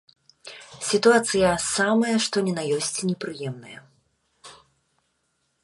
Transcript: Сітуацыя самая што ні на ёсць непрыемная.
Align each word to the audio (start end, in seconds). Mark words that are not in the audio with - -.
Сітуацыя 0.91 1.49
самая 1.73 2.15
што 2.25 2.37
ні 2.47 2.53
на 2.59 2.63
ёсць 2.77 2.91
непрыемная. 3.11 3.77